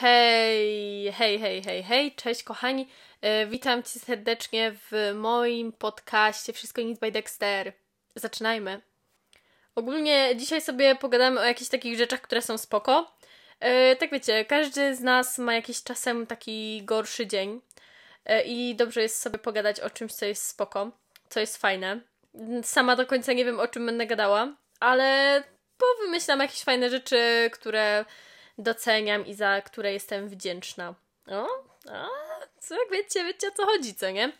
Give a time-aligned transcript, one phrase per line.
[0.00, 2.88] Hej, hej, hej, hej, hej, cześć kochani.
[3.22, 7.72] E, witam Cię serdecznie w moim podcaście Wszystko Nic by Dexter.
[8.14, 8.80] Zaczynajmy.
[9.74, 13.16] Ogólnie dzisiaj sobie pogadamy o jakichś takich rzeczach, które są spoko.
[13.60, 17.60] E, tak wiecie, każdy z nas ma jakiś czasem taki gorszy dzień
[18.24, 20.90] e, i dobrze jest sobie pogadać o czymś, co jest spoko,
[21.28, 22.00] co jest fajne.
[22.62, 25.42] Sama do końca nie wiem, o czym będę gadała, ale
[25.78, 28.04] powymyślam jakieś fajne rzeczy, które
[28.62, 30.94] doceniam i za które jestem wdzięczna.
[31.26, 31.46] O,
[31.90, 32.08] a,
[32.58, 34.32] co jak wiecie, wiecie o co chodzi, co nie?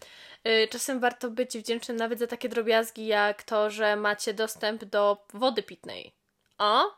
[0.49, 5.27] Y, czasem warto być wdzięcznym nawet za takie drobiazgi, jak to, że macie dostęp do
[5.35, 6.13] wody pitnej.
[6.59, 6.95] O?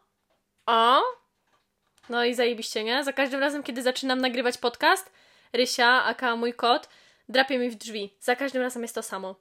[0.66, 1.02] O?
[2.09, 3.05] No i zajebiście, nie?
[3.05, 5.12] Za każdym razem, kiedy zaczynam nagrywać podcast,
[5.52, 6.89] Rysia, aka mój kot,
[7.28, 8.16] drapie mi w drzwi.
[8.20, 9.34] Za każdym razem jest to samo.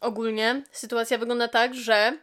[0.00, 2.18] Ogólnie sytuacja wygląda tak, że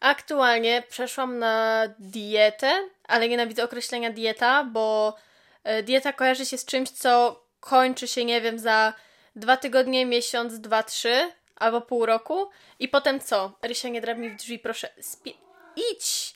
[0.00, 5.16] Aktualnie przeszłam na dietę, ale nienawidzę określenia dieta, bo
[5.64, 8.92] e, dieta kojarzy się z czymś, co kończy się, nie wiem, za
[9.36, 12.50] dwa tygodnie, miesiąc, dwa, trzy albo pół roku.
[12.78, 13.52] I potem co?
[13.62, 14.88] Rysia, nie drab mi w drzwi, proszę.
[15.00, 15.36] Spi-
[15.76, 16.34] idź!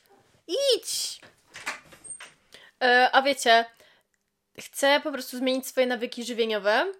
[0.48, 1.20] Idź!
[2.82, 3.64] E, a wiecie,
[4.58, 6.92] chcę po prostu zmienić swoje nawyki żywieniowe.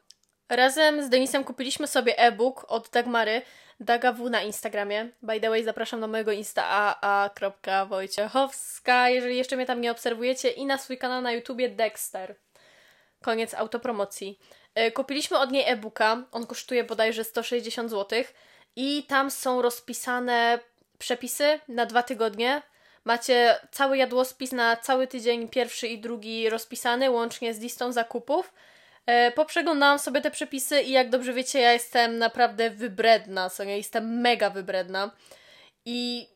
[0.49, 3.43] Razem z Denisem kupiliśmy sobie e-book od Dagmary
[3.81, 5.09] Daga na Instagramie.
[5.23, 6.65] By the way, zapraszam na mojego insta
[7.03, 12.35] aa.wojciechowska, jeżeli jeszcze mnie tam nie obserwujecie, i na swój kanał na YouTubie Dexter.
[13.23, 14.39] Koniec autopromocji.
[14.75, 18.25] E, kupiliśmy od niej e-booka, on kosztuje bodajże 160 zł
[18.77, 20.59] i tam są rozpisane
[20.99, 22.63] przepisy na dwa tygodnie.
[23.05, 28.53] Macie cały jadłospis na cały tydzień, pierwszy i drugi rozpisany, łącznie z listą zakupów.
[29.11, 33.77] E, poprzeglądałam sobie te przepisy i jak dobrze wiecie, ja jestem naprawdę wybredna, co ja
[33.77, 35.11] jestem mega wybredna.
[35.85, 36.29] I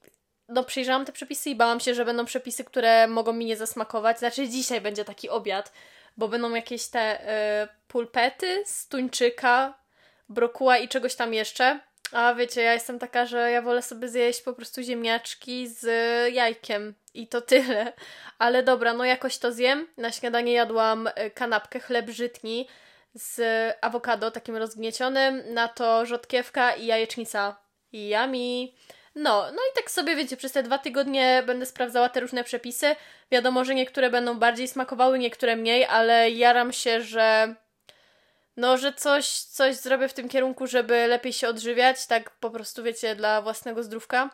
[0.49, 4.19] no przejrzałam te przepisy i bałam się, że będą przepisy, które mogą mi nie zasmakować.
[4.19, 5.73] Znaczy dzisiaj będzie taki obiad,
[6.17, 7.21] bo będą jakieś te
[7.65, 9.75] y, pulpety z tuńczyka,
[10.29, 11.81] brokuła i czegoś tam jeszcze.
[12.13, 15.85] A wiecie, ja jestem taka, że ja wolę sobie zjeść po prostu ziemniaczki z
[16.35, 17.93] jajkiem i to tyle.
[18.39, 19.89] Ale dobra, no jakoś to zjem.
[19.97, 22.69] Na śniadanie jadłam e, kanapkę, chleb żytni
[23.15, 23.41] z
[23.81, 27.57] awokado takim rozgniecionym, na to rzodkiewka i jajecznica.
[27.93, 28.69] Yummy!
[29.15, 32.97] No, no i tak sobie wiecie, przez te dwa tygodnie będę sprawdzała te różne przepisy.
[33.31, 37.55] Wiadomo, że niektóre będą bardziej smakowały, niektóre mniej, ale jaram się, że
[38.57, 42.83] no, że coś, coś zrobię w tym kierunku, żeby lepiej się odżywiać, tak po prostu
[42.83, 44.31] wiecie, dla własnego zdrówka.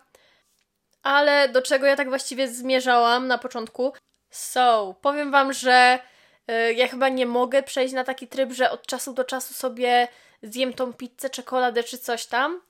[1.02, 3.92] Ale do czego ja tak właściwie zmierzałam na początku?
[4.30, 5.98] So, powiem wam, że
[6.50, 10.08] y, ja chyba nie mogę przejść na taki tryb, że od czasu do czasu sobie
[10.42, 12.60] zjem tą pizzę, czekoladę czy coś tam,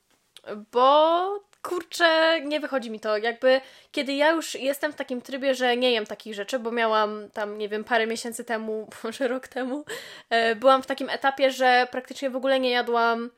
[0.72, 3.16] bo kurczę, nie wychodzi mi to.
[3.16, 3.60] Jakby,
[3.92, 7.58] kiedy ja już jestem w takim trybie, że nie jem takich rzeczy, bo miałam tam,
[7.58, 9.84] nie wiem, parę miesięcy temu, może rok temu,
[10.30, 13.30] e, byłam w takim etapie, że praktycznie w ogóle nie jadłam,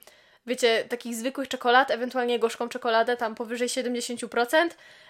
[0.47, 4.69] wiecie, takich zwykłych czekolad, ewentualnie gorzką czekoladę, tam powyżej 70%.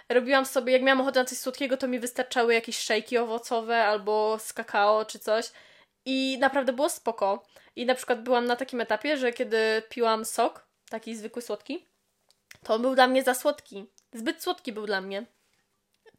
[0.09, 4.39] Robiłam sobie, jak miałam ochotę na coś słodkiego, to mi wystarczały jakieś szejki owocowe albo
[4.39, 5.53] z kakao czy coś.
[6.05, 7.45] I naprawdę było spoko.
[7.77, 11.92] I na przykład byłam na takim etapie, że kiedy piłam sok, taki zwykły słodki,
[12.65, 13.87] to był dla mnie za słodki.
[14.13, 15.25] Zbyt słodki był dla mnie.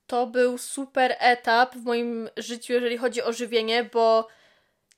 [0.08, 4.28] To był super etap w moim życiu, jeżeli chodzi o żywienie, bo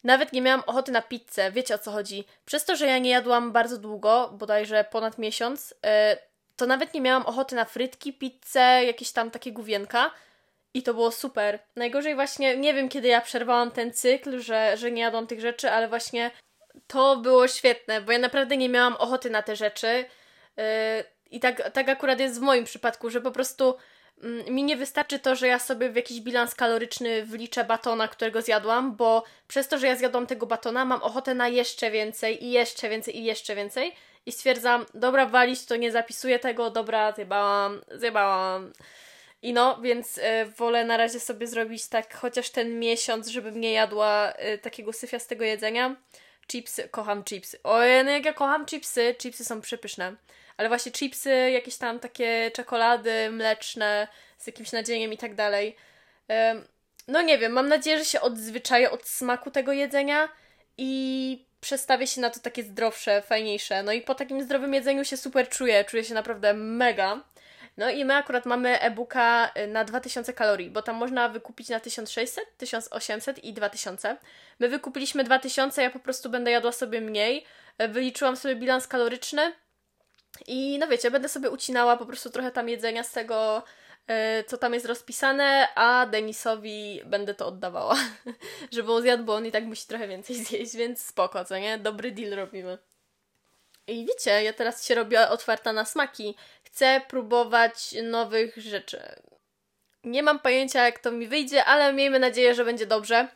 [0.04, 1.52] nawet nie miałam ochoty na pizzę.
[1.52, 2.24] Wiecie o co chodzi?
[2.46, 6.18] Przez to, że ja nie jadłam bardzo długo, bodajże ponad miesiąc, e,
[6.56, 10.12] to nawet nie miałam ochoty na frytki, pizzę, jakieś tam takie główienka.
[10.74, 11.60] I to było super.
[11.76, 15.72] Najgorzej właśnie, nie wiem kiedy ja przerwałam ten cykl, że, że nie jadłam tych rzeczy,
[15.72, 16.32] ale właśnie
[16.88, 20.06] to było świetne, bo ja naprawdę nie miałam ochoty na te rzeczy.
[21.32, 23.76] E, i tak, tak akurat jest w moim przypadku, że po prostu
[24.24, 28.42] mm, mi nie wystarczy to, że ja sobie w jakiś bilans kaloryczny wliczę batona, którego
[28.42, 32.52] zjadłam, bo przez to, że ja zjadłam tego batona, mam ochotę na jeszcze więcej i
[32.52, 37.82] jeszcze więcej i jeszcze więcej i stwierdzam, dobra, walić to nie zapisuję tego, dobra, zjebałam,
[37.92, 38.74] zjebałam.
[39.42, 40.22] I no, więc y,
[40.58, 45.44] wolę na razie sobie zrobić tak chociaż ten miesiąc, żebym nie jadła y, takiego syfiastego
[45.44, 45.96] jedzenia.
[46.48, 47.60] Chipsy, kocham chipsy.
[47.64, 50.16] Ojej, no jak ja kocham chipsy, chipsy są przepyszne
[50.58, 54.08] ale właśnie chipsy, jakieś tam takie czekolady mleczne
[54.38, 55.76] z jakimś nadzieniem i tak dalej.
[57.08, 60.30] No nie wiem, mam nadzieję, że się odzwyczaję od smaku tego jedzenia
[60.78, 63.84] i przestawię się na to takie zdrowsze, fajniejsze.
[63.84, 67.24] No i po takim zdrowym jedzeniu się super czuję, czuję się naprawdę mega.
[67.78, 71.80] No i my akurat mamy e-booka y, na 2000 kalorii, bo tam można wykupić na
[71.80, 74.18] 1600, 1800 i 2000.
[74.60, 77.46] My wykupiliśmy 2000, ja po prostu będę jadła sobie mniej.
[77.78, 79.54] E, wyliczyłam sobie bilans kaloryczny
[80.48, 83.64] i no wiecie, będę sobie ucinała po prostu trochę tam jedzenia z tego
[84.08, 87.96] e, co tam jest rozpisane, a Denisowi będę to oddawała,
[88.72, 91.78] żeby on zjadł, bo on i tak musi trochę więcej zjeść, więc spoko, co nie?
[91.78, 92.78] Dobry deal robimy.
[93.88, 96.36] I wiecie, ja teraz się robię otwarta na smaki.
[96.64, 99.02] Chcę próbować nowych rzeczy.
[100.04, 103.28] Nie mam pojęcia, jak to mi wyjdzie, ale miejmy nadzieję, że będzie dobrze.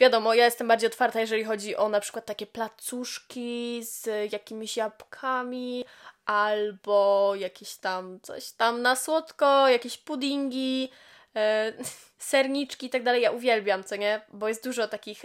[0.00, 5.84] Wiadomo, ja jestem bardziej otwarta, jeżeli chodzi o na przykład takie placuszki z jakimiś jabłkami,
[6.24, 10.90] albo jakieś tam coś tam na słodko, jakieś puddingi,
[11.36, 11.72] e,
[12.18, 13.22] serniczki i tak dalej.
[13.22, 14.20] Ja uwielbiam, co nie?
[14.32, 15.24] Bo jest dużo takich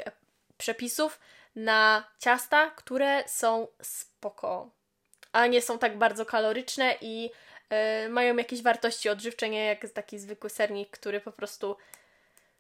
[0.58, 1.20] przepisów
[1.56, 4.70] na ciasta, które są spoko,
[5.32, 7.32] a nie są tak bardzo kaloryczne i
[7.70, 11.78] e, mają jakieś wartości odżywcze, nie jak taki zwykły sernik, który po prostu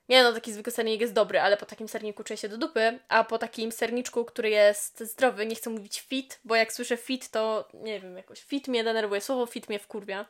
[0.10, 3.00] nie no, taki zwykły sernik jest dobry, ale po takim serniku czuję się do dupy,
[3.07, 7.30] a po takim serniczku, który jest zdrowy, nie chcę mówić fit, bo jak słyszę fit,
[7.30, 10.25] to nie wiem, jakoś fit mnie denerwuje, słowo fit mnie wkurwia.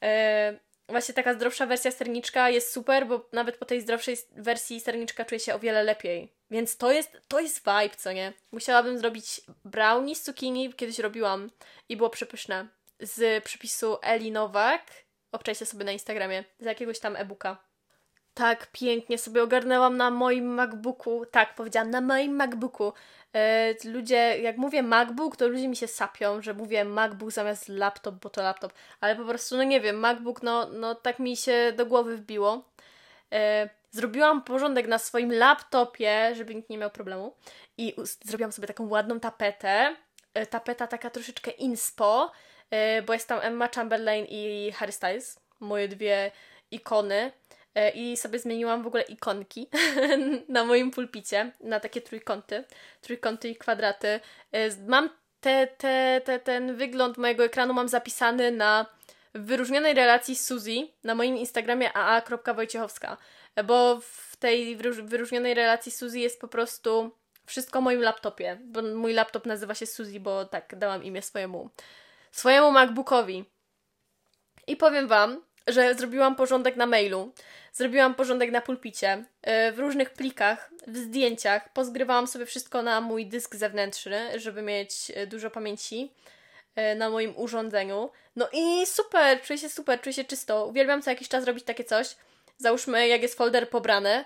[0.00, 0.58] Eee,
[0.88, 5.38] właśnie taka zdrowsza wersja serniczka jest super, bo nawet po tej zdrowszej wersji serniczka czuję
[5.40, 6.32] się o wiele lepiej.
[6.50, 8.32] Więc to jest, to jest vibe, co nie?
[8.52, 11.50] Musiałabym zrobić brownie z cukinii, kiedyś robiłam
[11.88, 12.68] i było przepyszne.
[13.00, 14.82] Z przepisu Eli Nowak,
[15.32, 17.73] obczajcie sobie na Instagramie, z jakiegoś tam e-booka
[18.34, 21.26] tak pięknie sobie ogarnęłam na moim MacBooku.
[21.26, 22.92] Tak, powiedziałam, na moim MacBooku.
[23.34, 28.14] E, ludzie, jak mówię MacBook, to ludzie mi się sapią, że mówię MacBook zamiast laptop,
[28.14, 28.72] bo to laptop.
[29.00, 32.64] Ale po prostu, no nie wiem, MacBook, no, no tak mi się do głowy wbiło.
[33.32, 37.34] E, zrobiłam porządek na swoim laptopie, żeby nikt nie miał problemu.
[37.78, 37.94] I
[38.24, 39.96] zrobiłam sobie taką ładną tapetę.
[40.34, 42.32] E, tapeta taka troszeczkę inspo,
[43.06, 45.40] bo jest tam Emma Chamberlain i Harry Styles.
[45.60, 46.30] Moje dwie
[46.70, 47.32] ikony.
[47.74, 49.68] E, i sobie zmieniłam w ogóle ikonki
[50.48, 52.64] na moim pulpicie, na takie trójkąty,
[53.00, 54.20] trójkąty i kwadraty.
[54.52, 55.10] E, mam
[55.40, 58.86] te, te, te, ten wygląd mojego ekranu mam zapisany na
[59.34, 63.16] wyróżnionej relacji Suzy na moim Instagramie aa.wojciechowska,
[63.56, 67.10] e, bo w tej wyróżnionej relacji Suzy jest po prostu
[67.46, 71.70] wszystko o moim laptopie, bo mój laptop nazywa się Suzy, bo tak dałam imię swojemu
[72.32, 73.44] swojemu MacBookowi.
[74.66, 77.32] I powiem Wam, że zrobiłam porządek na mailu,
[77.72, 83.26] zrobiłam porządek na pulpicie, e, w różnych plikach, w zdjęciach, pozgrywałam sobie wszystko na mój
[83.26, 86.12] dysk zewnętrzny, żeby mieć e, dużo pamięci
[86.76, 88.10] e, na moim urządzeniu.
[88.36, 90.66] No i super, czuję się super, czuję się czysto.
[90.66, 92.16] Uwielbiam co jakiś czas robić takie coś.
[92.58, 94.24] Załóżmy, jak jest folder pobrany,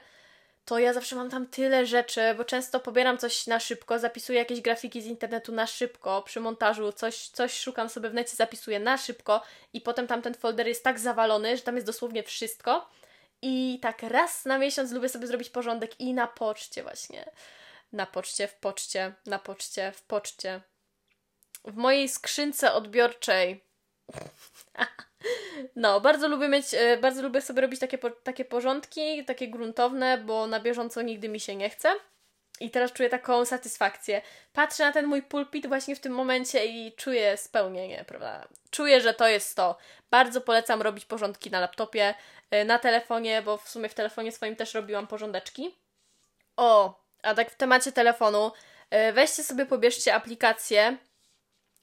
[0.68, 4.60] to ja zawsze mam tam tyle rzeczy, bo często pobieram coś na szybko, zapisuję jakieś
[4.60, 8.96] grafiki z internetu na szybko, przy montażu coś, coś szukam sobie w necie, zapisuję na
[8.96, 9.42] szybko
[9.72, 12.88] i potem tam ten folder jest tak zawalony, że tam jest dosłownie wszystko.
[13.42, 17.30] I tak raz na miesiąc lubię sobie zrobić porządek i na poczcie właśnie.
[17.92, 20.60] Na poczcie, w poczcie, na poczcie, w poczcie.
[21.64, 23.67] W mojej skrzynce odbiorczej.
[25.76, 30.46] No, bardzo lubię mieć, e, bardzo lubię sobie robić takie, takie porządki, takie gruntowne, bo
[30.46, 31.88] na bieżąco nigdy mi się nie chce.
[32.60, 34.22] I teraz czuję taką satysfakcję.
[34.52, 38.48] Patrzę na ten mój pulpit właśnie w tym momencie i czuję spełnienie, prawda?
[38.70, 39.78] Czuję, że to jest to.
[40.10, 42.14] Bardzo polecam robić porządki na laptopie,
[42.50, 45.78] e, na telefonie, bo w sumie w telefonie swoim też robiłam porządeczki.
[46.56, 48.52] O, a tak w temacie telefonu,
[48.90, 50.96] e, weźcie sobie, pobierzcie aplikację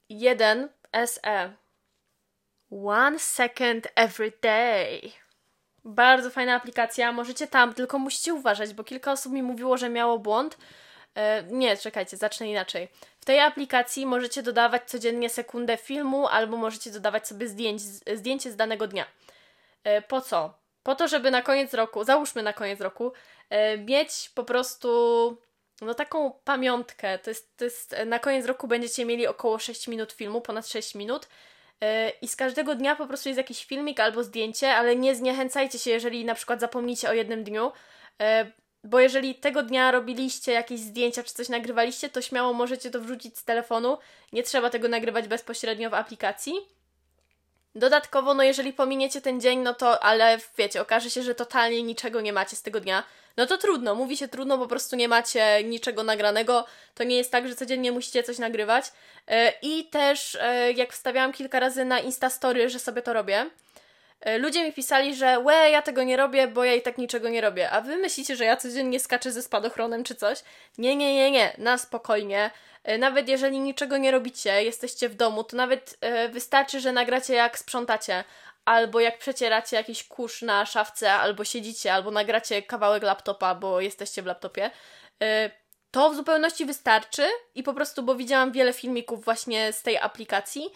[0.09, 0.69] 1
[1.05, 1.64] SE.
[2.83, 5.11] One second every day.
[5.85, 10.19] Bardzo fajna aplikacja, możecie tam, tylko musicie uważać, bo kilka osób mi mówiło, że miało
[10.19, 10.57] błąd.
[11.15, 12.87] E, nie, czekajcie, zacznę inaczej.
[13.19, 17.81] W tej aplikacji możecie dodawać codziennie sekundę filmu, albo możecie dodawać sobie zdjęć,
[18.15, 19.05] zdjęcie z danego dnia.
[19.83, 20.53] E, po co?
[20.83, 23.13] Po to, żeby na koniec roku, załóżmy na koniec roku,
[23.49, 24.87] e, mieć po prostu
[25.81, 27.19] no taką pamiątkę.
[27.19, 30.95] To jest, to jest, na koniec roku będziecie mieli około 6 minut filmu, ponad 6
[30.95, 31.27] minut
[32.21, 35.91] i z każdego dnia po prostu jest jakiś filmik albo zdjęcie, ale nie zniechęcajcie się,
[35.91, 37.71] jeżeli na przykład zapomnicie o jednym dniu,
[38.21, 38.51] e,
[38.83, 43.37] bo jeżeli tego dnia robiliście jakieś zdjęcia czy coś nagrywaliście, to śmiało możecie to wrzucić
[43.37, 43.97] z telefonu.
[44.33, 46.53] Nie trzeba tego nagrywać bezpośrednio w aplikacji.
[47.75, 52.21] Dodatkowo, no jeżeli pominiecie ten dzień, no to, ale wiecie, okaże się, że totalnie niczego
[52.21, 53.03] nie macie z tego dnia,
[53.37, 56.65] no to trudno, mówi się trudno, po prostu nie macie niczego nagranego.
[56.95, 58.85] To nie jest tak, że codziennie musicie coś nagrywać.
[59.27, 63.49] E, I też, e, jak wstawiałam kilka razy na Instastory, że sobie to robię,
[64.39, 67.41] ludzie mi pisali, że łe, ja tego nie robię, bo ja i tak niczego nie
[67.41, 67.71] robię.
[67.71, 70.39] A wy myślicie, że ja codziennie skaczę ze spadochronem czy coś?
[70.77, 72.51] Nie, nie, nie, nie, na spokojnie.
[72.99, 75.97] Nawet jeżeli niczego nie robicie, jesteście w domu, to nawet
[76.29, 78.23] wystarczy, że nagracie jak sprzątacie,
[78.65, 84.21] albo jak przecieracie jakiś kurz na szafce, albo siedzicie, albo nagracie kawałek laptopa, bo jesteście
[84.21, 84.71] w laptopie,
[85.91, 90.69] to w zupełności wystarczy i po prostu, bo widziałam wiele filmików właśnie z tej aplikacji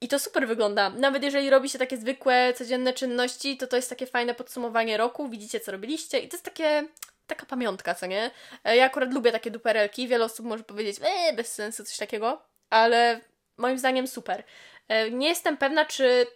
[0.00, 0.90] I to super wygląda.
[0.90, 5.28] Nawet jeżeli robi się takie zwykłe, codzienne czynności, to to jest takie fajne podsumowanie roku.
[5.28, 6.88] Widzicie, co robiliście, i to jest takie
[7.26, 8.30] taka pamiątka, co nie?
[8.64, 10.08] E, ja akurat lubię takie duperelki.
[10.08, 13.20] Wiele osób może powiedzieć, eee, bez sensu, coś takiego, ale
[13.56, 14.44] moim zdaniem super.
[14.88, 16.26] E, nie jestem pewna, czy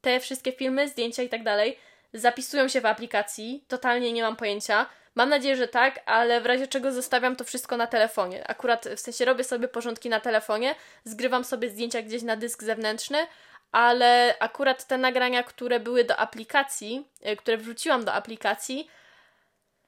[0.00, 1.78] te wszystkie filmy, zdjęcia i tak dalej
[2.14, 3.64] zapisują się w aplikacji.
[3.68, 4.86] Totalnie nie mam pojęcia.
[5.14, 8.46] Mam nadzieję, że tak, ale w razie czego zostawiam to wszystko na telefonie.
[8.48, 13.26] Akurat w sensie robię sobie porządki na telefonie, zgrywam sobie zdjęcia gdzieś na dysk zewnętrzny,
[13.72, 18.88] ale akurat te nagrania, które były do aplikacji, e, które wrzuciłam do aplikacji,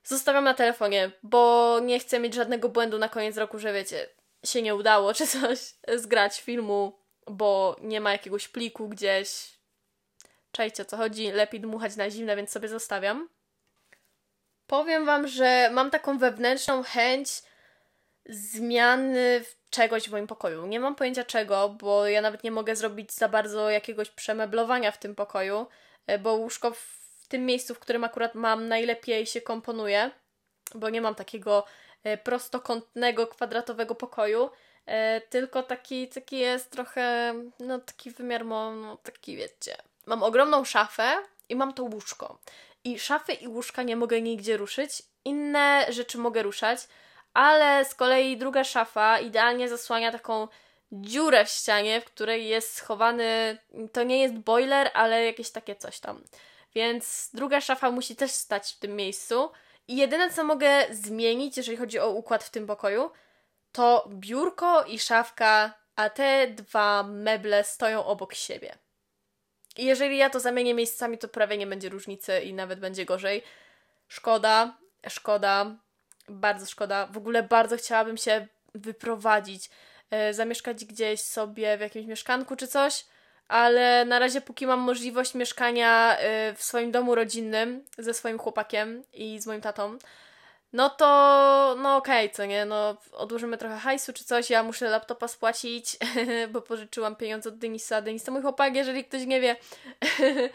[0.05, 4.09] zostawiam na telefonie, bo nie chcę mieć żadnego błędu na koniec roku, że wiecie,
[4.45, 5.59] się nie udało czy coś
[6.03, 9.57] zgrać filmu, bo nie ma jakiegoś pliku gdzieś.
[10.53, 13.29] Czajcie o co chodzi, lepiej dmuchać na zimne, więc sobie zostawiam.
[14.67, 17.43] Powiem Wam, że mam taką wewnętrzną chęć
[18.29, 20.67] zmiany czegoś w moim pokoju.
[20.67, 24.99] Nie mam pojęcia czego, bo ja nawet nie mogę zrobić za bardzo jakiegoś przemeblowania w
[24.99, 25.67] tym pokoju,
[26.07, 30.11] e, bo łóżko w tym miejscu, w którym akurat mam, najlepiej się komponuje,
[30.75, 31.65] bo nie mam takiego
[32.05, 34.51] e, prostokątnego, kwadratowego pokoju,
[34.87, 39.77] e, tylko taki, taki jest trochę, no taki wymiar no taki wiecie.
[40.07, 41.13] Mam ogromną szafę
[41.49, 42.39] i mam to łóżko.
[42.87, 45.03] I szafy i łóżka nie mogę nigdzie ruszyć.
[45.25, 46.79] Inne rzeczy mogę ruszać,
[47.35, 50.49] ale z kolei druga szafa idealnie zasłania taką
[50.93, 53.59] dziurę w ścianie, w której jest schowany,
[53.93, 56.25] to nie jest boiler, ale jakieś takie coś tam.
[56.75, 59.51] Więc druga szafa musi też stać w tym miejscu.
[59.89, 63.11] I jedyne co mogę zmienić, jeżeli chodzi o układ w tym pokoju,
[63.73, 68.86] to biurko i szafka, a te dwa meble stoją obok siebie.
[69.79, 73.43] Jeżeli ja to zamienię miejscami, to prawie nie będzie różnicy i nawet będzie gorzej.
[74.09, 74.77] Szkoda,
[75.09, 75.77] szkoda,
[76.29, 77.07] bardzo szkoda.
[77.07, 79.71] W ogóle bardzo chciałabym się wyprowadzić,
[80.11, 83.05] e, zamieszkać gdzieś sobie w jakimś mieszkanku czy coś,
[83.49, 89.03] ale na razie póki mam możliwość mieszkania e, w swoim domu rodzinnym ze swoim chłopakiem
[89.13, 89.99] i z moim tatą,
[90.73, 94.89] no to, no okej, okay, co nie, no odłożymy trochę hajsu czy coś, ja muszę
[94.91, 95.97] laptopa spłacić,
[96.53, 99.57] bo pożyczyłam pieniądze od Denisa, Denis to mój chłopak, jeżeli ktoś nie wie.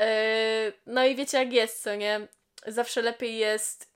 [0.00, 2.28] E, no i wiecie jak jest, co nie,
[2.66, 3.92] zawsze lepiej jest,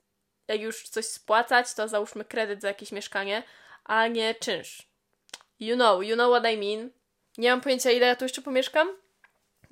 [0.47, 3.43] jak już coś spłacać, to załóżmy kredyt za jakieś mieszkanie,
[3.83, 4.87] a nie czynsz.
[5.59, 6.89] You know, you know what I mean.
[7.37, 8.89] Nie mam pojęcia ile ja tu jeszcze pomieszkam,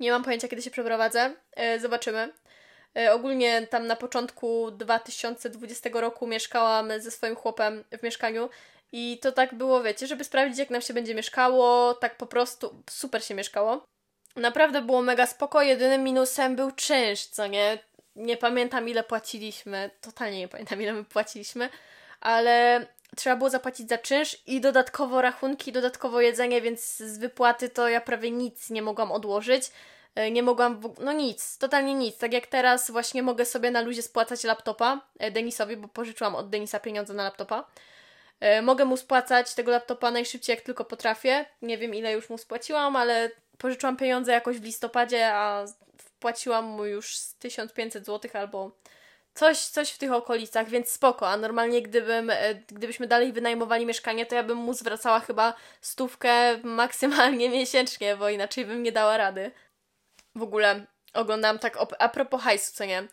[0.00, 2.32] nie mam pojęcia kiedy się przeprowadzę, e, zobaczymy.
[2.98, 8.48] E, ogólnie tam na początku 2020 roku mieszkałam ze swoim chłopem w mieszkaniu
[8.92, 12.82] i to tak było, wiecie, żeby sprawdzić jak nam się będzie mieszkało, tak po prostu
[12.90, 13.84] super się mieszkało.
[14.36, 17.78] Naprawdę było mega spoko, jedynym minusem był czynsz, co nie?
[18.16, 21.68] Nie pamiętam ile płaciliśmy, totalnie nie pamiętam ile my płaciliśmy,
[22.20, 22.86] ale
[23.16, 28.00] trzeba było zapłacić za czynsz i dodatkowo rachunki, dodatkowo jedzenie, więc z wypłaty to ja
[28.00, 29.70] prawie nic nie mogłam odłożyć.
[30.14, 32.18] E, nie mogłam, no nic, totalnie nic.
[32.18, 36.50] Tak jak teraz właśnie mogę sobie na luzie spłacać laptopa e, Denisowi, bo pożyczyłam od
[36.50, 37.64] Denisa pieniądze na laptopa.
[38.40, 41.44] E, mogę mu spłacać tego laptopa najszybciej jak tylko potrafię.
[41.62, 45.64] Nie wiem ile już mu spłaciłam, ale pożyczyłam pieniądze jakoś w listopadzie, a
[45.98, 48.70] wpłaciłam mu już 1500 zł albo
[49.34, 51.28] coś, coś w tych okolicach, więc spoko.
[51.28, 52.32] A normalnie gdybym,
[52.68, 58.64] gdybyśmy dalej wynajmowali mieszkanie, to ja bym mu zwracała chyba stówkę maksymalnie miesięcznie, bo inaczej
[58.64, 59.50] bym nie dała rady
[60.36, 63.08] w ogóle oglądałam tak a propos hajsu, co nie?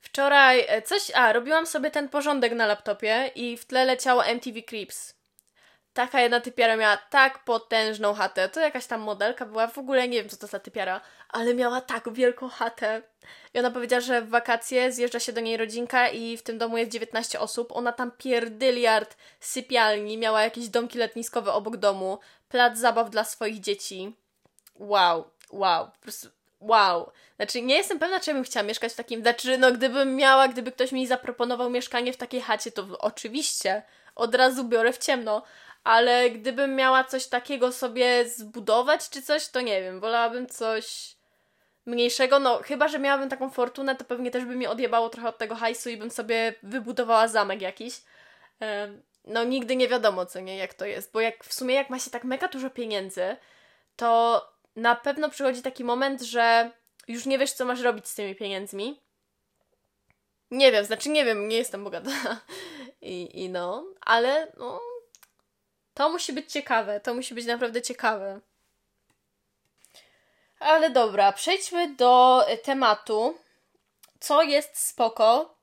[0.00, 4.62] Wczoraj e, coś, a robiłam sobie ten porządek na laptopie i w tle leciało MTV
[4.62, 5.14] Creeps.
[5.92, 8.48] Taka jedna typiara miała tak potężną chatę.
[8.48, 11.80] To jakaś tam modelka była, w ogóle nie wiem co to za typiara, ale miała
[11.80, 13.02] tak wielką chatę.
[13.54, 16.78] I ona powiedziała, że w wakacje zjeżdża się do niej rodzinka i w tym domu
[16.78, 17.72] jest 19 osób.
[17.72, 24.16] Ona tam pierdyliard sypialni, miała jakieś domki letniskowe obok domu, plac zabaw dla swoich dzieci.
[24.74, 27.12] Wow, wow, po prostu wow.
[27.36, 29.20] Znaczy, nie jestem pewna, czy bym chciała mieszkać w takim.
[29.20, 33.82] Znaczy, no, gdybym miała, gdyby ktoś mi zaproponował mieszkanie w takiej chacie, to oczywiście
[34.14, 35.42] od razu biorę w ciemno.
[35.84, 41.16] Ale gdybym miała coś takiego sobie zbudować czy coś, to nie wiem, wolałabym coś
[41.86, 42.38] mniejszego.
[42.38, 45.54] No, chyba, że miałabym taką fortunę, to pewnie też by mi odjebało trochę od tego
[45.54, 47.94] hajsu i bym sobie wybudowała zamek jakiś.
[49.24, 51.98] No, nigdy nie wiadomo, co nie, jak to jest, bo jak w sumie, jak ma
[51.98, 53.36] się tak mega dużo pieniędzy,
[53.96, 54.42] to
[54.78, 56.70] na pewno przychodzi taki moment, że
[57.08, 59.00] już nie wiesz, co masz robić z tymi pieniędzmi.
[60.50, 62.10] Nie wiem, znaczy nie wiem, nie jestem bogata.
[63.00, 64.80] I, i no, ale no,
[65.94, 68.40] to musi być ciekawe, to musi być naprawdę ciekawe.
[70.60, 73.38] Ale dobra, przejdźmy do tematu.
[74.20, 75.58] Co jest spoko,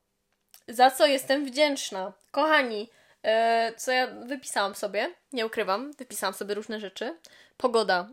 [0.68, 2.12] za co jestem wdzięczna.
[2.30, 2.90] Kochani,
[3.22, 3.30] yy,
[3.76, 7.18] co ja wypisałam sobie, nie ukrywam, wypisałam sobie różne rzeczy.
[7.56, 8.08] Pogoda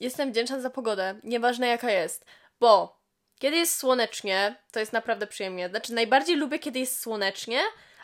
[0.00, 2.24] jestem wdzięczna za pogodę, nieważne jaka jest,
[2.60, 3.00] bo
[3.38, 5.68] kiedy jest słonecznie, to jest naprawdę przyjemnie.
[5.68, 7.60] Znaczy, najbardziej lubię, kiedy jest słonecznie,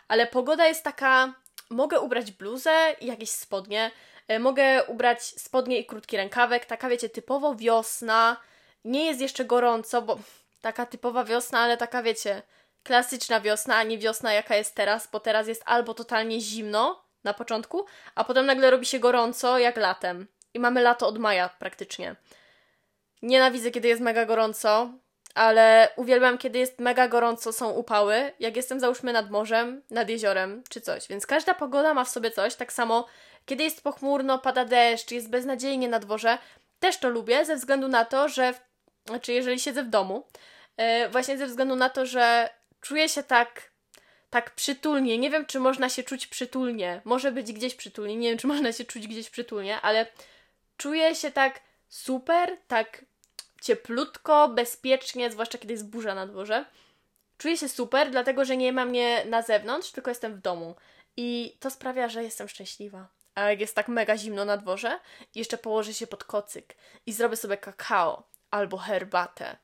[0.07, 1.33] ale pogoda jest taka.
[1.69, 3.91] Mogę ubrać bluzę i jakieś spodnie.
[4.27, 6.65] E, mogę ubrać spodnie i krótki rękawek.
[6.65, 8.37] Taka, wiecie, typowo wiosna.
[8.85, 10.19] Nie jest jeszcze gorąco, bo
[10.61, 12.41] taka typowa wiosna, ale taka, wiecie,
[12.83, 17.33] klasyczna wiosna, a nie wiosna jaka jest teraz, bo teraz jest albo totalnie zimno na
[17.33, 17.85] początku,
[18.15, 20.27] a potem nagle robi się gorąco jak latem.
[20.53, 22.15] I mamy lato od maja praktycznie.
[23.21, 24.91] Nienawidzę, kiedy jest mega gorąco,
[25.35, 30.63] ale uwielbiam, kiedy jest mega gorąco, są upały, jak jestem załóżmy nad morzem, nad jeziorem
[30.69, 31.07] czy coś.
[31.07, 32.55] Więc każda pogoda ma w sobie coś.
[32.55, 33.07] Tak samo,
[33.45, 36.37] kiedy jest pochmurno, pada deszcz, jest beznadziejnie na dworze,
[36.79, 38.53] też to lubię ze względu na to, że,
[39.05, 40.27] znaczy jeżeli siedzę w domu,
[40.77, 42.49] yy, właśnie ze względu na to, że
[42.81, 43.73] czuję się tak
[44.29, 45.17] tak przytulnie.
[45.17, 47.01] Nie wiem, czy można się czuć przytulnie.
[47.05, 48.15] Może być gdzieś przytulnie.
[48.15, 50.05] Nie wiem, czy można się czuć gdzieś przytulnie, ale
[50.77, 53.05] czuję się tak super, tak
[53.61, 56.65] cieplutko, bezpiecznie, zwłaszcza kiedy jest burza na dworze.
[57.37, 60.75] Czuję się super, dlatego że nie ma mnie na zewnątrz, tylko jestem w domu.
[61.17, 63.07] I to sprawia, że jestem szczęśliwa.
[63.35, 64.99] A jak jest tak mega zimno na dworze,
[65.35, 66.75] jeszcze położę się pod kocyk
[67.05, 69.57] i zrobię sobie kakao albo herbatę.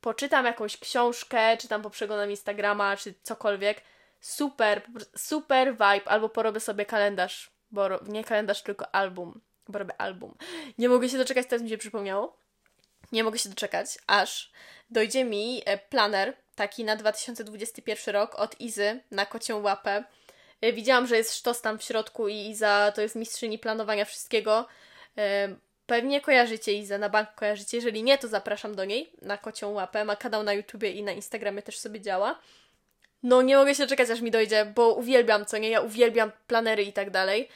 [0.00, 3.82] Poczytam jakąś książkę, czy tam poprzeglądam Instagrama, czy cokolwiek.
[4.20, 4.82] Super,
[5.16, 6.04] super vibe.
[6.04, 9.40] Albo porobię sobie kalendarz, bo nie kalendarz, tylko album,
[9.72, 10.34] bo robię album.
[10.78, 12.42] Nie mogę się doczekać, teraz mi się przypomniało
[13.12, 14.52] nie mogę się doczekać, aż
[14.90, 20.04] dojdzie mi e, planer taki na 2021 rok od Izy na kocią łapę.
[20.60, 24.66] E, widziałam, że jest sztos tam w środku i Iza to jest mistrzyni planowania wszystkiego.
[25.18, 25.48] E,
[25.86, 27.76] pewnie kojarzycie Izę, na bank kojarzycie.
[27.76, 30.04] Jeżeli nie, to zapraszam do niej na kocią łapę.
[30.04, 32.38] Ma kanał na YouTubie i na Instagramie też sobie działa.
[33.22, 35.70] No nie mogę się doczekać, aż mi dojdzie, bo uwielbiam, co nie?
[35.70, 37.48] Ja uwielbiam planery i tak dalej.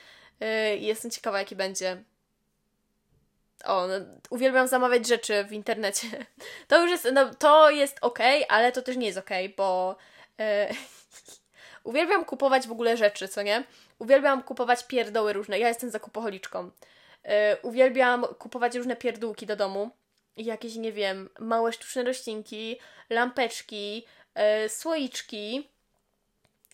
[0.78, 2.04] Jestem ciekawa, jaki będzie.
[3.64, 3.94] O, no,
[4.30, 6.06] uwielbiam zamawiać rzeczy w internecie.
[6.68, 9.96] To już jest, no, to jest ok, ale to też nie jest ok, bo
[10.40, 10.74] e,
[11.84, 13.64] uwielbiam kupować w ogóle rzeczy, co nie?
[13.98, 15.58] Uwielbiam kupować pierdoły różne.
[15.58, 16.70] Ja jestem zakupoholiczką.
[17.24, 19.90] E, uwielbiam kupować różne pierdółki do domu.
[20.36, 24.06] Jakieś, nie wiem, małe sztuczne roślinki, lampeczki,
[24.68, 25.70] słoiczki,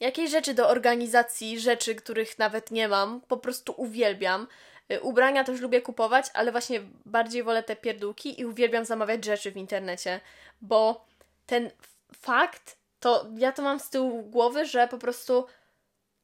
[0.01, 3.21] jakieś rzeczy do organizacji, rzeczy, których nawet nie mam.
[3.21, 4.47] Po prostu uwielbiam.
[4.93, 9.53] Y, ubrania też lubię kupować, ale właśnie bardziej wolę te pierdółki i uwielbiam zamawiać rzeczy
[9.53, 10.21] w internecie,
[10.61, 11.07] bo
[11.47, 11.71] ten
[12.17, 15.47] fakt, to ja to mam z tyłu głowy, że po prostu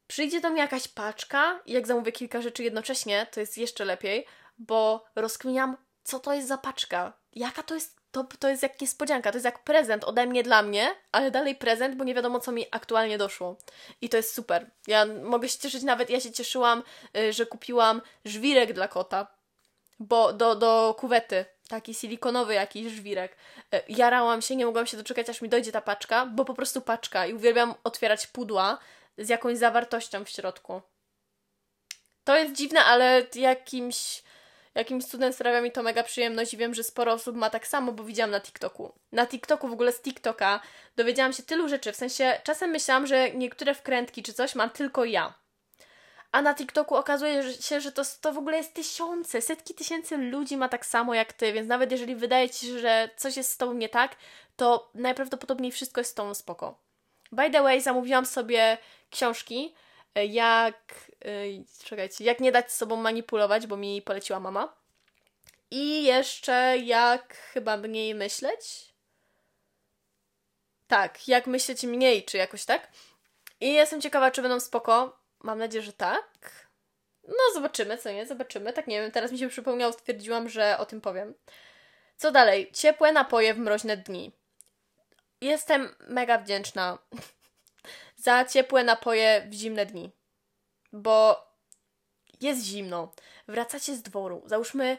[0.07, 4.26] przyjdzie do mnie jakaś paczka i jak zamówię kilka rzeczy jednocześnie, to jest jeszcze lepiej,
[4.59, 9.31] bo rozkminiam, co to jest za paczka, jaka to jest to, to jest jak niespodzianka,
[9.31, 12.53] to jest jak prezent ode mnie dla mnie, ale dalej prezent, bo nie wiadomo, co
[12.53, 13.57] mi aktualnie doszło.
[14.01, 14.71] I to jest super.
[14.87, 16.83] Ja mogę się cieszyć nawet, ja się cieszyłam,
[17.16, 19.27] y, że kupiłam żwirek dla kota,
[19.99, 23.37] bo do, do kuwety, taki silikonowy jakiś żwirek.
[23.75, 26.81] Y, jarałam się, nie mogłam się doczekać, aż mi dojdzie ta paczka, bo po prostu
[26.81, 28.79] paczka i uwielbiam otwierać pudła
[29.18, 30.83] z jakąś zawartością w środku.
[32.25, 34.23] To jest dziwne, ale jakimś
[34.79, 37.93] Jakimś cudem sprawia mi to mega przyjemność i wiem, że sporo osób ma tak samo,
[37.93, 38.93] bo widziałam na TikToku.
[39.12, 40.61] Na TikToku, w ogóle z TikToka,
[40.97, 41.93] dowiedziałam się tylu rzeczy.
[41.93, 45.35] W sensie, czasem myślałam, że niektóre wkrętki czy coś mam tylko ja.
[46.33, 50.57] A na TikToku okazuje się, że to, to w ogóle jest tysiące, setki tysięcy ludzi
[50.57, 53.57] ma tak samo jak ty, więc nawet jeżeli wydaje ci się, że coś jest z
[53.57, 54.17] tobą nie tak,
[54.57, 56.79] to najprawdopodobniej wszystko jest z tobą spoko.
[57.33, 58.79] By the way, zamówiłam sobie
[59.11, 59.75] książki
[60.26, 64.76] jak, yy, czekajcie, jak nie dać sobą manipulować, bo mi poleciła mama.
[65.70, 68.94] I jeszcze jak chyba mniej myśleć.
[70.88, 72.88] Tak, jak myśleć mniej, czy jakoś tak.
[73.61, 75.18] I jestem ciekawa, czy będą spoko.
[75.40, 76.68] Mam nadzieję, że tak.
[77.28, 78.72] No, zobaczymy, co nie, zobaczymy.
[78.72, 81.35] Tak nie wiem, teraz mi się przypomniało, stwierdziłam, że o tym powiem.
[82.16, 82.70] Co dalej?
[82.72, 84.33] Ciepłe napoje w mroźne dni.
[85.40, 86.98] Jestem mega wdzięczna
[88.18, 90.11] za ciepłe napoje w zimne dni.
[90.92, 91.46] Bo
[92.40, 93.12] jest zimno.
[93.48, 94.42] Wracacie z dworu.
[94.46, 94.98] Załóżmy,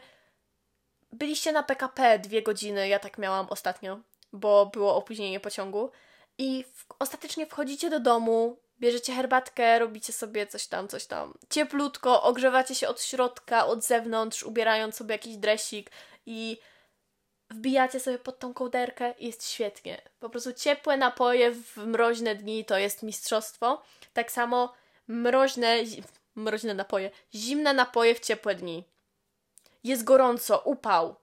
[1.12, 4.00] byliście na PKP dwie godziny, ja tak miałam ostatnio,
[4.32, 5.90] bo było opóźnienie pociągu.
[6.38, 11.34] I w, ostatecznie wchodzicie do domu, bierzecie herbatkę, robicie sobie coś tam, coś tam.
[11.50, 15.90] Cieplutko, ogrzewacie się od środka, od zewnątrz, ubierając sobie jakiś dresik
[16.26, 16.58] i
[17.50, 20.02] wbijacie sobie pod tą kołderkę i jest świetnie.
[20.20, 23.82] Po prostu ciepłe napoje w mroźne dni to jest mistrzostwo.
[24.12, 24.74] Tak samo
[25.08, 25.76] mroźne,
[26.34, 28.84] mroźne napoje, zimne napoje w ciepłe dni.
[29.84, 31.16] Jest gorąco, upał.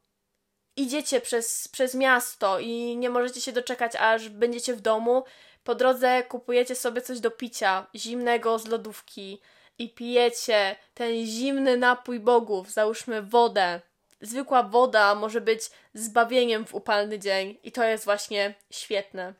[0.75, 5.23] Idziecie przez, przez miasto i nie możecie się doczekać, aż będziecie w domu.
[5.63, 9.41] Po drodze kupujecie sobie coś do picia, zimnego z lodówki
[9.79, 13.81] i pijecie ten zimny napój bogów, załóżmy wodę
[14.21, 19.33] zwykła woda może być zbawieniem w upalny dzień i to jest właśnie świetne.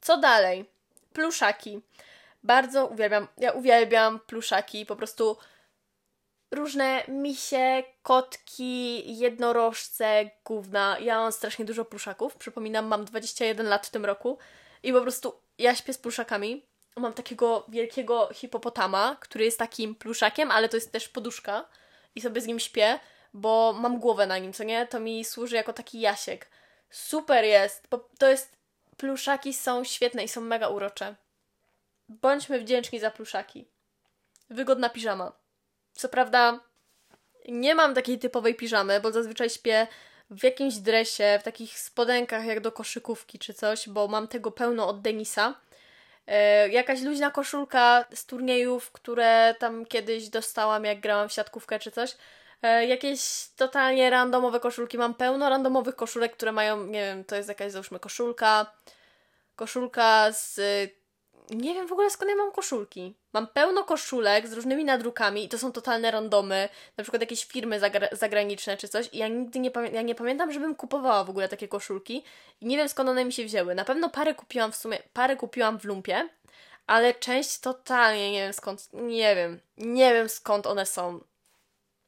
[0.00, 0.64] Co dalej?
[1.12, 1.80] Pluszaki.
[2.42, 5.36] Bardzo uwielbiam, ja uwielbiam pluszaki, po prostu
[6.50, 10.96] różne misie, kotki, jednorożce, gówna.
[11.00, 12.36] Ja mam strasznie dużo pluszaków.
[12.36, 14.38] Przypominam, mam 21 lat w tym roku
[14.82, 16.66] i po prostu ja śpię z pluszakami.
[16.96, 21.68] Mam takiego wielkiego hipopotama, który jest takim pluszakiem, ale to jest też poduszka
[22.14, 23.00] i sobie z nim śpię,
[23.40, 24.86] bo mam głowę na nim, co nie?
[24.86, 26.50] To mi służy jako taki jasiek.
[26.90, 28.56] Super jest, bo to jest
[28.96, 31.14] pluszaki są świetne i są mega urocze.
[32.08, 33.64] Bądźmy wdzięczni za pluszaki.
[34.50, 35.32] Wygodna piżama.
[35.92, 36.60] Co prawda,
[37.48, 39.86] nie mam takiej typowej piżamy, bo zazwyczaj śpię
[40.30, 44.88] w jakimś dresie, w takich spodenkach jak do koszykówki czy coś, bo mam tego pełno
[44.88, 45.54] od Denisa.
[46.26, 51.90] E, jakaś luźna koszulka z turniejów, które tam kiedyś dostałam, jak grałam w siatkówkę czy
[51.90, 52.16] coś.
[52.62, 54.98] E, jakieś totalnie randomowe koszulki.
[54.98, 58.72] Mam pełno randomowych koszulek, które mają, nie wiem, to jest jakaś załóżmy koszulka.
[59.56, 60.60] Koszulka z
[61.50, 63.14] nie wiem w ogóle skąd ja mam koszulki.
[63.32, 67.80] Mam pełno koszulek z różnymi nadrukami i to są totalne randomy, na przykład jakieś firmy
[67.80, 71.48] zagra zagraniczne czy coś i ja nigdy nie, ja nie pamiętam, żebym kupowała w ogóle
[71.48, 72.24] takie koszulki
[72.60, 73.74] i nie wiem skąd one mi się wzięły.
[73.74, 76.28] Na pewno parę kupiłam w sumie, parę kupiłam w lumpie,
[76.86, 81.20] ale część totalnie nie wiem skąd, nie wiem, nie wiem skąd one są,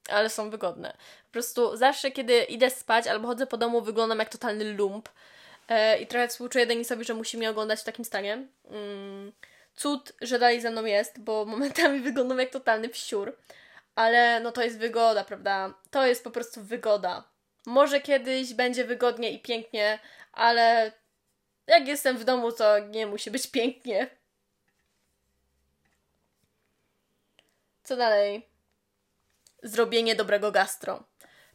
[0.08, 0.92] ale są wygodne.
[1.26, 5.08] Po prostu zawsze kiedy idę spać albo chodzę po domu wyglądam jak totalny lump,
[5.70, 8.46] E, I trochę współczuję Denisowi, że musi mnie oglądać w takim stanie.
[8.70, 9.32] Mm,
[9.74, 13.36] cud, że dalej ze mną jest, bo momentami wyglądam jak totalny wsiur.
[13.94, 15.74] Ale no to jest wygoda, prawda?
[15.90, 17.24] To jest po prostu wygoda.
[17.66, 19.98] Może kiedyś będzie wygodnie i pięknie,
[20.32, 20.92] ale
[21.66, 24.10] jak jestem w domu, to nie musi być pięknie.
[27.82, 28.49] Co dalej?
[29.62, 31.05] Zrobienie dobrego gastro.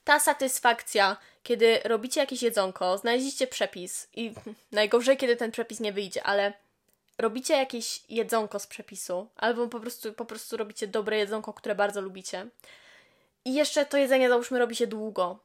[0.03, 4.33] Ta satysfakcja, kiedy robicie jakieś jedzonko, znaleźliście przepis i
[4.71, 6.53] najgorzej, kiedy ten przepis nie wyjdzie, ale
[7.17, 12.01] robicie jakieś jedzonko z przepisu, albo po prostu, po prostu robicie dobre jedzonko, które bardzo
[12.01, 12.47] lubicie.
[13.45, 15.39] I jeszcze to jedzenie, załóżmy, robicie długo,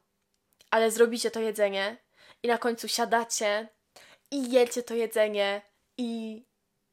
[0.71, 1.97] ale zrobicie to jedzenie
[2.43, 3.67] i na końcu siadacie
[4.31, 5.61] i jecie to jedzenie
[5.97, 6.43] i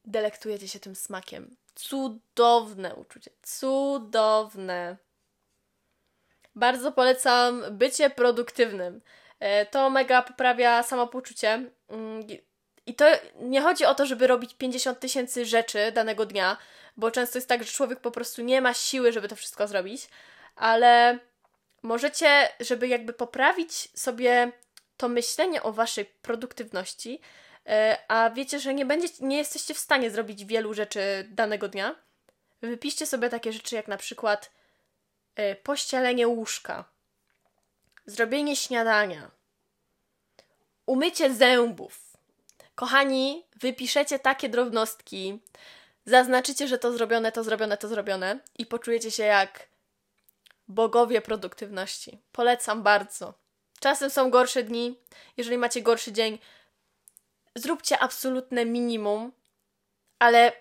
[0.05, 1.55] delektujecie się tym smakiem.
[1.75, 4.97] Cudowne uczucie, cudowne.
[6.59, 9.01] Bardzo polecam bycie produktywnym.
[9.39, 11.49] E, to mega poprawia samopoczucie.
[11.89, 12.27] Mm,
[12.85, 16.57] I to nie chodzi o to, żeby robić 50 tysięcy rzeczy danego dnia,
[16.97, 20.09] bo często jest tak, że człowiek po prostu nie ma siły, żeby to wszystko zrobić,
[20.55, 21.19] ale
[21.81, 24.51] możecie, żeby jakby poprawić sobie
[24.97, 27.21] to myślenie o waszej produktywności,
[27.67, 31.95] e, a wiecie, że nie, będziecie, nie jesteście w stanie zrobić wielu rzeczy danego dnia,
[32.61, 34.58] wypiszcie sobie takie rzeczy jak na przykład
[35.63, 36.85] pościelenie łóżka,
[38.05, 39.31] zrobienie śniadania,
[40.85, 42.17] umycie zębów.
[42.75, 45.39] Kochani, wypiszecie takie drobnostki,
[46.05, 49.67] zaznaczycie, że to zrobione, to zrobione, to zrobione i poczujecie się jak
[50.67, 52.21] bogowie produktywności.
[52.31, 53.33] Polecam bardzo.
[53.79, 54.99] Czasem są gorsze dni.
[55.37, 56.39] Jeżeli macie gorszy dzień,
[57.55, 59.31] zróbcie absolutne minimum,
[60.19, 60.51] ale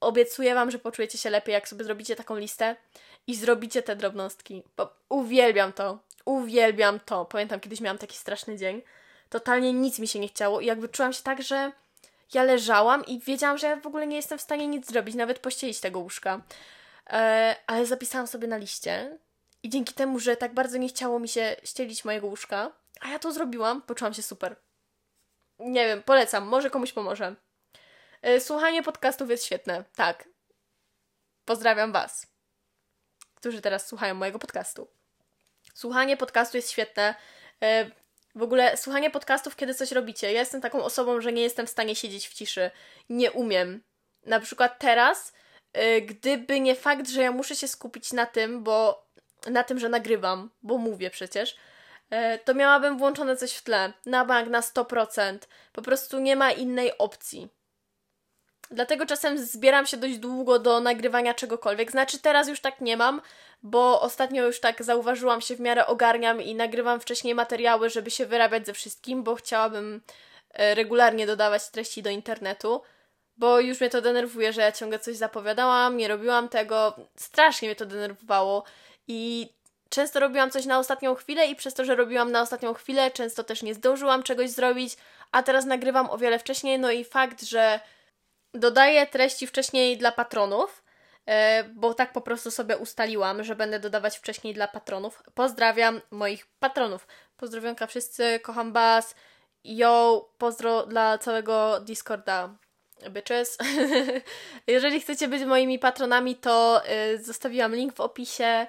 [0.00, 2.76] obiecuję Wam, że poczujecie się lepiej, jak sobie zrobicie taką listę
[3.26, 4.62] i zrobicie te drobnostki.
[4.76, 5.98] Bo uwielbiam to.
[6.24, 7.24] Uwielbiam to.
[7.24, 8.82] Pamiętam, kiedyś miałam taki straszny dzień.
[9.28, 11.72] Totalnie nic mi się nie chciało i jakby czułam się tak, że
[12.34, 15.38] ja leżałam i wiedziałam, że ja w ogóle nie jestem w stanie nic zrobić, nawet
[15.38, 16.40] pościelić tego łóżka.
[17.10, 19.18] E, ale zapisałam sobie na liście
[19.62, 23.18] i dzięki temu, że tak bardzo nie chciało mi się ścielić mojego łóżka, a ja
[23.18, 24.56] to zrobiłam, poczułam się super.
[25.58, 27.36] Nie wiem, polecam, może komuś pomoże.
[28.22, 30.28] E, słuchanie podcastów jest świetne, tak.
[31.44, 32.26] Pozdrawiam Was
[33.40, 34.88] którzy teraz słuchają mojego podcastu.
[35.74, 37.14] Słuchanie podcastu jest świetne.
[37.62, 37.90] E,
[38.34, 40.32] w ogóle słuchanie podcastów, kiedy coś robicie.
[40.32, 42.70] Ja jestem taką osobą, że nie jestem w stanie siedzieć w ciszy.
[43.08, 43.82] Nie umiem.
[44.26, 45.32] Na przykład teraz,
[45.72, 49.06] e, gdyby nie fakt, że ja muszę się skupić na tym, bo
[49.46, 51.56] na tym, że nagrywam, bo mówię przecież,
[52.10, 53.92] e, to miałabym włączone coś w tle.
[54.06, 55.48] Na bank, na 100%.
[55.72, 57.48] Po prostu nie ma innej opcji.
[58.70, 61.90] Dlatego czasem zbieram się dość długo do nagrywania czegokolwiek.
[61.90, 63.20] Znaczy teraz już tak nie mam,
[63.62, 68.26] bo ostatnio już tak zauważyłam się w miarę ogarniam i nagrywam wcześniej materiały, żeby się
[68.26, 70.00] wyrabiać ze wszystkim, bo chciałabym
[70.54, 72.82] e, regularnie dodawać treści do internetu,
[73.36, 76.96] bo już mnie to denerwuje, że ja ciągle coś zapowiadałam, nie robiłam tego.
[77.16, 78.64] Strasznie mnie to denerwowało
[79.08, 79.48] i
[79.88, 83.44] często robiłam coś na ostatnią chwilę i przez to, że robiłam na ostatnią chwilę, często
[83.44, 84.96] też nie zdążyłam czegoś zrobić,
[85.32, 87.80] a teraz nagrywam o wiele wcześniej, no i fakt, że
[88.54, 90.84] dodaję treści wcześniej dla patronów,
[91.26, 95.22] e, bo tak po prostu sobie ustaliłam, że będę dodawać wcześniej dla patronów.
[95.34, 97.06] Pozdrawiam moich patronów.
[97.36, 99.14] Pozdrowionka wszyscy, kocham Was.
[99.64, 102.56] Yo, pozdro dla całego Discorda.
[103.10, 103.58] Bitches.
[104.66, 106.82] Jeżeli chcecie być moimi patronami, to
[107.14, 108.66] y, zostawiłam link w opisie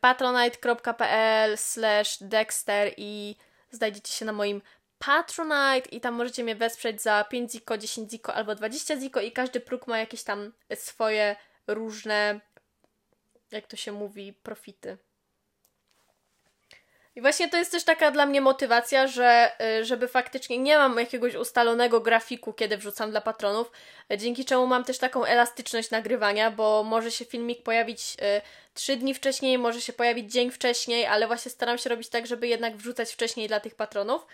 [0.00, 3.36] patronite.pl slash dexter i
[3.70, 4.62] znajdziecie się na moim
[4.98, 9.32] Patronite i tam możecie mnie wesprzeć za 5 ziko, 10 ziko albo 20 ziko i
[9.32, 12.40] każdy próg ma jakieś tam swoje różne,
[13.50, 14.98] jak to się mówi, profity.
[17.16, 20.98] I właśnie to jest też taka dla mnie motywacja, że y, żeby faktycznie nie mam
[20.98, 23.70] jakiegoś ustalonego grafiku, kiedy wrzucam dla patronów,
[24.16, 28.40] dzięki czemu mam też taką elastyczność nagrywania, bo może się filmik pojawić y,
[28.74, 32.48] trzy dni wcześniej, może się pojawić dzień wcześniej, ale właśnie staram się robić tak, żeby
[32.48, 34.26] jednak wrzucać wcześniej dla tych patronów,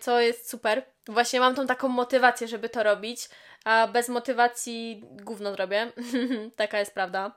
[0.00, 0.84] co jest super.
[1.08, 3.28] Właśnie mam tą taką motywację, żeby to robić,
[3.64, 5.92] a bez motywacji gówno zrobię.
[6.56, 7.32] Taka jest prawda.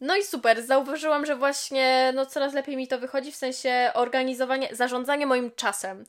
[0.00, 4.68] No i super, zauważyłam, że właśnie no, coraz lepiej mi to wychodzi w sensie organizowanie,
[4.72, 6.04] zarządzanie moim czasem.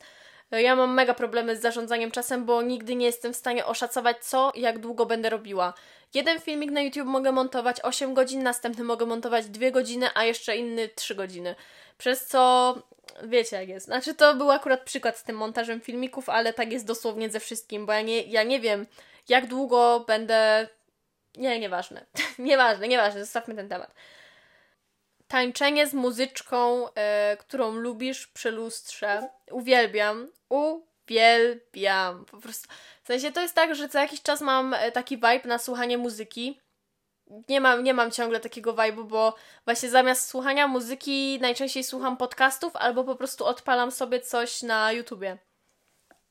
[0.52, 4.52] Ja mam mega problemy z zarządzaniem czasem, bo nigdy nie jestem w stanie oszacować, co
[4.56, 5.74] i jak długo będę robiła.
[6.14, 10.58] Jeden filmik na YouTube mogę montować 8 godzin, następny mogę montować 2 godziny, a jeszcze
[10.58, 11.56] inny 3 godziny.
[11.98, 12.76] Przez co
[13.24, 13.86] wiecie jak jest.
[13.86, 17.86] Znaczy to był akurat przykład z tym montażem filmików, ale tak jest dosłownie ze wszystkim,
[17.86, 18.88] bo ja nie, ja nie wiem,
[19.30, 20.68] jak długo będę
[21.38, 22.06] nie, nieważne.
[22.40, 23.94] nieważne, nieważne, zostawmy ten temat.
[25.28, 29.30] Tańczenie z muzyczką, e, którą lubisz przy lustrze.
[29.52, 30.32] Uwielbiam.
[30.50, 32.26] Uwielbiam.
[32.26, 32.70] Po prostu.
[33.04, 35.98] W sensie to jest tak, że co jakiś czas mam e, taki vibe na słuchanie
[35.98, 36.60] muzyki.
[37.50, 42.76] Nie mam, nie mam ciągle takiego vibe'u, bo właśnie zamiast słuchania muzyki najczęściej słucham podcastów
[42.76, 45.38] albo po prostu odpalam sobie coś na YouTubie.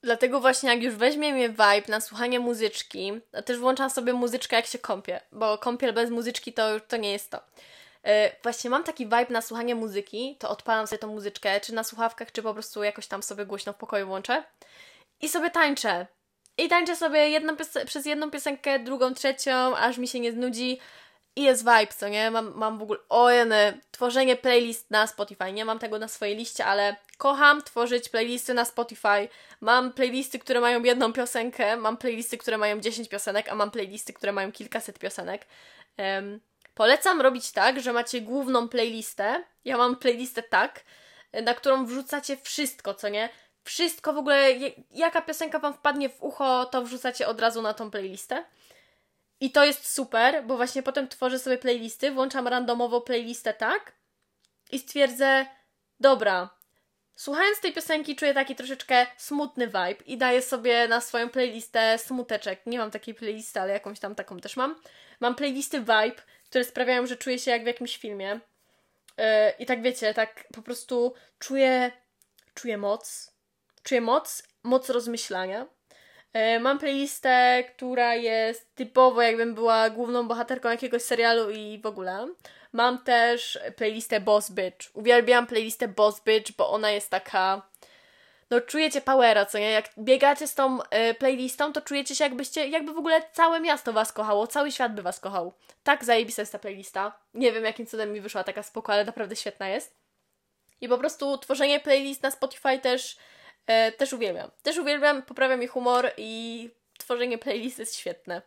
[0.02, 4.56] Dlatego właśnie jak już weźmie mnie vibe na słuchanie muzyczki, to też włączam sobie muzyczkę
[4.56, 7.40] jak się kąpię, bo kąpiel bez muzyczki to to nie jest to.
[8.04, 11.84] Yy, właśnie mam taki vibe na słuchanie muzyki, to odpalam sobie tą muzyczkę, czy na
[11.84, 14.44] słuchawkach, czy po prostu jakoś tam sobie głośno w pokoju włączę
[15.20, 16.06] i sobie tańczę.
[16.62, 20.78] I tańczę sobie jedną przez jedną piosenkę, drugą, trzecią, aż mi się nie znudzi.
[21.36, 22.30] I jest vibe, co nie?
[22.30, 25.52] Mam, mam w ogóle, ojeny, tworzenie playlist na Spotify.
[25.52, 29.28] Nie mam tego na swojej liście, ale kocham tworzyć playlisty na Spotify.
[29.60, 34.12] Mam playlisty, które mają jedną piosenkę, mam playlisty, które mają 10 piosenek, a mam playlisty,
[34.12, 35.46] które mają kilkaset piosenek.
[35.98, 36.40] Um,
[36.74, 39.44] polecam robić tak, że macie główną playlistę.
[39.64, 40.84] Ja mam playlistę tak,
[41.42, 43.28] na którą wrzucacie wszystko, co nie?
[43.64, 44.52] Wszystko w ogóle,
[44.90, 48.44] jaka piosenka Wam wpadnie w ucho, to wrzucacie od razu na tą playlistę.
[49.40, 53.92] I to jest super, bo właśnie potem tworzę sobie playlisty, włączam randomowo playlistę tak
[54.72, 55.46] i stwierdzę,
[56.00, 56.50] dobra,
[57.16, 62.60] słuchając tej piosenki czuję taki troszeczkę smutny vibe i daję sobie na swoją playlistę smuteczek.
[62.66, 64.80] Nie mam takiej playlisty, ale jakąś tam taką też mam.
[65.20, 68.40] Mam playlisty vibe, które sprawiają, że czuję się jak w jakimś filmie.
[69.18, 69.24] Yy,
[69.58, 71.92] I tak wiecie, tak po prostu czuję,
[72.54, 73.31] czuję moc.
[73.82, 75.66] Czuję moc, moc rozmyślania.
[76.32, 82.28] E, mam playlistę, która jest typowo jakbym była główną bohaterką jakiegoś serialu i w ogóle.
[82.72, 84.90] Mam też playlistę Boss Bitch.
[84.94, 87.72] Uwielbiam playlistę Boss Bitch, bo ona jest taka...
[88.50, 89.70] No czujecie powera, co nie?
[89.70, 93.92] Jak biegacie z tą y, playlistą, to czujecie się jakbyście, jakby w ogóle całe miasto
[93.92, 95.52] was kochało, cały świat by was kochał.
[95.82, 97.18] Tak zajebista jest ta playlista.
[97.34, 99.96] Nie wiem jakim cudem mi wyszła taka spoko, ale naprawdę świetna jest.
[100.80, 103.16] I po prostu tworzenie playlist na Spotify też
[103.66, 104.50] E, też uwielbiam.
[104.62, 108.42] Też uwielbiam, poprawia mi humor i tworzenie playlist jest świetne.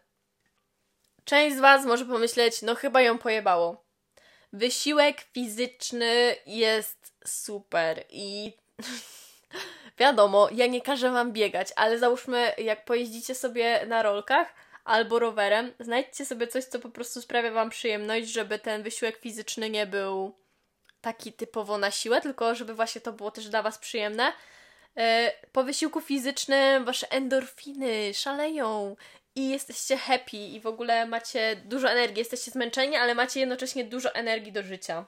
[1.25, 3.85] Część z Was może pomyśleć, no chyba ją pojebało.
[4.53, 8.53] Wysiłek fizyczny jest super i
[9.99, 15.73] wiadomo, ja nie każę Wam biegać, ale załóżmy, jak pojeździcie sobie na rolkach albo rowerem,
[15.79, 20.35] znajdźcie sobie coś, co po prostu sprawia Wam przyjemność, żeby ten wysiłek fizyczny nie był
[21.01, 24.33] taki typowo na siłę, tylko żeby właśnie to było też dla Was przyjemne
[25.51, 28.95] po wysiłku fizycznym wasze endorfiny szaleją
[29.35, 34.15] i jesteście happy i w ogóle macie dużo energii, jesteście zmęczeni, ale macie jednocześnie dużo
[34.15, 35.05] energii do życia.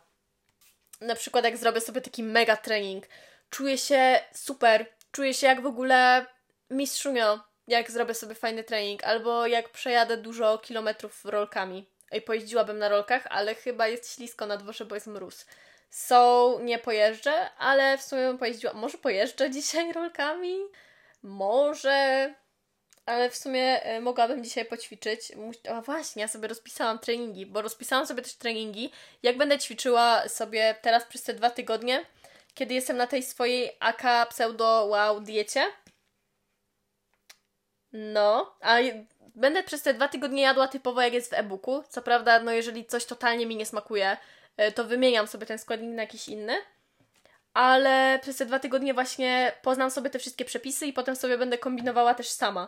[1.02, 3.06] Na przykład jak zrobię sobie taki mega trening,
[3.50, 6.26] czuję się super, czuję się jak w ogóle
[6.70, 11.90] mistrzunio, jak zrobię sobie fajny trening, albo jak przejadę dużo kilometrów rolkami.
[12.12, 15.46] I pojeździłabym na rolkach, ale chyba jest ślisko na dworze, bo jest mróz.
[15.90, 18.78] So, nie pojeżdżę, ale w sumie pojeździłam.
[18.78, 20.58] Może pojeżdżę dzisiaj rolkami?
[21.24, 22.34] Może.
[23.06, 25.32] Ale w sumie y, mogłabym dzisiaj poćwiczyć.
[25.70, 28.92] A właśnie, ja sobie rozpisałam treningi, bo rozpisałam sobie też treningi,
[29.24, 32.06] jak będę ćwiczyła sobie teraz przez te dwa tygodnie,
[32.54, 35.66] kiedy jestem na tej swojej AK pseudo wow diecie.
[37.94, 38.78] No, a
[39.36, 41.84] będę przez te dwa tygodnie jadła typowo jak jest w e-booku.
[41.90, 44.18] Co prawda, no jeżeli coś totalnie mi nie smakuje,
[44.76, 46.58] to wymieniam sobie ten składnik na jakiś inny.
[47.54, 51.58] Ale przez te dwa tygodnie właśnie poznam sobie te wszystkie przepisy i potem sobie będę
[51.58, 52.68] kombinowała też sama.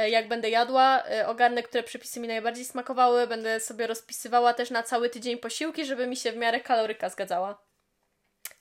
[0.00, 4.82] Y, jak będę jadła, ogarnę, które przepisy mi najbardziej smakowały, będę sobie rozpisywała też na
[4.82, 7.66] cały tydzień posiłki, żeby mi się w miarę kaloryka zgadzała.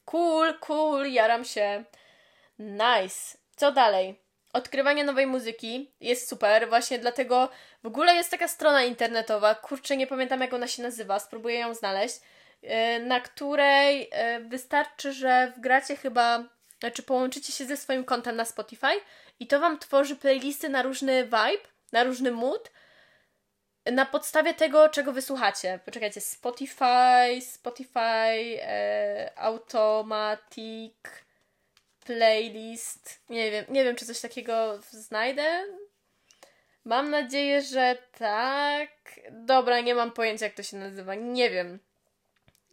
[0.06, 1.84] Cool, cool, jaram się.
[2.60, 3.38] Nice.
[3.56, 4.22] Co dalej?
[4.54, 7.50] Odkrywanie nowej muzyki jest super, właśnie dlatego
[7.84, 11.74] w ogóle jest taka strona internetowa, kurczę, nie pamiętam jak ona się nazywa, spróbuję ją
[11.74, 12.22] znaleźć, e,
[13.00, 16.44] na której e, wystarczy, że wgracie chyba,
[16.80, 19.02] znaczy połączycie się ze swoim kontem na Spotify
[19.40, 22.72] i to Wam tworzy playlisty na różny vibe, na różny mood,
[23.86, 25.80] na podstawie tego, czego wysłuchacie.
[25.86, 30.94] Poczekajcie, Spotify, Spotify, e, Automatic
[32.06, 33.22] playlist.
[33.30, 35.64] Nie wiem, nie wiem, czy coś takiego znajdę.
[36.86, 38.90] Mam nadzieję, że tak.
[39.32, 41.16] Dobra, nie mam pojęcia, jak to się nazywa.
[41.16, 41.80] Nie wiem.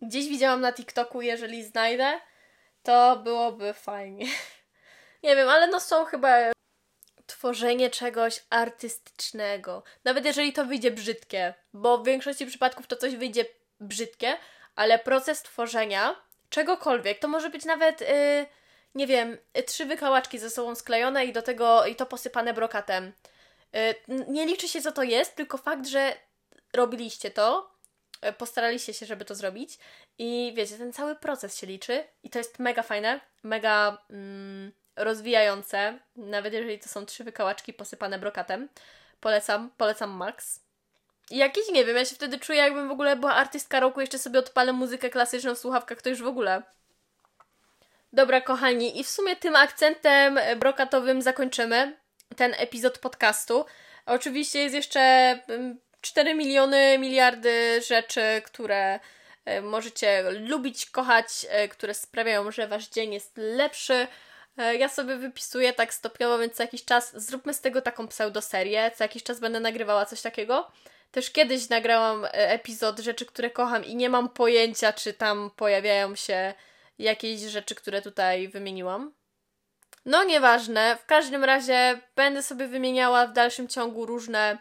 [0.02, 2.20] Gdzieś widziałam na TikToku, jeżeli znajdę,
[2.82, 4.26] to byłoby fajnie.
[5.22, 6.36] nie wiem, ale no są chyba
[7.26, 9.82] tworzenie czegoś artystycznego.
[10.04, 13.44] Nawet jeżeli to wyjdzie brzydkie, bo w większości przypadków to coś wyjdzie
[13.80, 14.36] brzydkie,
[14.74, 16.16] ale proces tworzenia
[16.50, 18.00] czegokolwiek, to może być nawet.
[18.00, 18.46] Yy,
[18.94, 23.12] nie wiem, trzy wykałaczki ze sobą sklejone i do tego i to posypane brokatem.
[23.76, 23.94] Y,
[24.28, 26.16] nie liczy się, co to jest, tylko fakt, że
[26.72, 27.71] robiliście to,
[28.38, 29.78] postaraliście się, żeby to zrobić
[30.18, 35.98] i wiecie, ten cały proces się liczy i to jest mega fajne, mega mm, rozwijające,
[36.16, 38.68] nawet jeżeli to są trzy wykałaczki posypane brokatem.
[39.20, 40.60] Polecam, polecam Max.
[41.30, 44.18] I jakiś, nie wiem, ja się wtedy czuję, jakbym w ogóle była artystka roku, jeszcze
[44.18, 46.62] sobie odpalę muzykę klasyczną w słuchawkach, to już w ogóle
[48.12, 51.96] Dobra, kochani, i w sumie tym akcentem brokatowym zakończymy
[52.36, 53.64] ten epizod podcastu.
[54.06, 55.38] Oczywiście jest jeszcze
[56.02, 59.00] 4 mm, miliony, miliardy rzeczy, które
[59.44, 64.06] e, możecie lubić, kochać, e, które sprawiają, że wasz dzień jest lepszy.
[64.58, 68.90] E, ja sobie wypisuję tak stopniowo, więc co jakiś czas zróbmy z tego taką pseudoserię.
[68.94, 70.70] Co jakiś czas będę nagrywała coś takiego.
[71.10, 76.54] Też kiedyś nagrałam epizod rzeczy, które kocham i nie mam pojęcia, czy tam pojawiają się
[76.98, 79.12] jakieś rzeczy, które tutaj wymieniłam.
[80.04, 84.58] No nieważne, w każdym razie będę sobie wymieniała w dalszym ciągu różne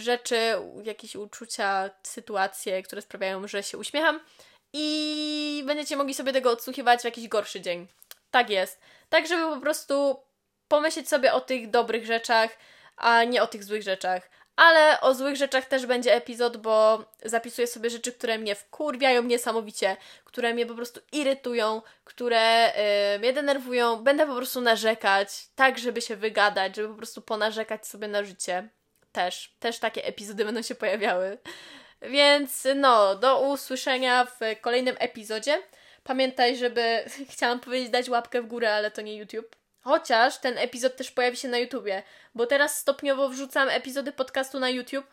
[0.00, 0.36] rzeczy,
[0.82, 4.20] jakieś uczucia, sytuacje, które sprawiają, że się uśmiecham
[4.72, 7.86] i będziecie mogli sobie tego odsłuchiwać w jakiś gorszy dzień.
[8.30, 8.80] Tak jest.
[9.08, 10.16] Tak, żeby po prostu
[10.68, 12.50] pomyśleć sobie o tych dobrych rzeczach,
[12.96, 14.30] a nie o tych złych rzeczach.
[14.56, 19.96] Ale o złych rzeczach też będzie epizod, bo zapisuję sobie rzeczy, które mnie wkurwiają niesamowicie,
[20.24, 22.72] które mnie po prostu irytują, które
[23.12, 23.96] yy, mnie denerwują.
[23.96, 28.68] Będę po prostu narzekać, tak żeby się wygadać, żeby po prostu ponarzekać sobie na życie.
[29.16, 31.38] Też, też takie epizody będą się pojawiały.
[32.02, 35.62] Więc no, do usłyszenia w kolejnym epizodzie.
[36.02, 39.56] Pamiętaj, żeby, chciałam powiedzieć, dać łapkę w górę, ale to nie YouTube.
[39.80, 42.02] Chociaż ten epizod też pojawi się na YouTubie,
[42.34, 45.06] bo teraz stopniowo wrzucam epizody podcastu na YouTube.